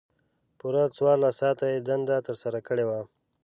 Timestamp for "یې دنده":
1.71-2.17